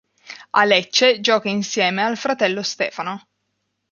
[0.49, 3.21] A Lecce gioca insieme al fratello Stefano.